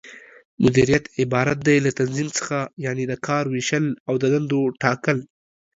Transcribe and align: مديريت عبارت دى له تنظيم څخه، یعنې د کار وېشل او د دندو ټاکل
مديريت 0.61 1.05
عبارت 1.19 1.57
دى 1.67 1.75
له 1.85 1.91
تنظيم 1.99 2.29
څخه، 2.39 2.59
یعنې 2.85 3.03
د 3.07 3.13
کار 3.27 3.43
وېشل 3.53 3.85
او 4.07 4.15
د 4.21 4.23
دندو 4.33 4.61
ټاکل 4.83 5.17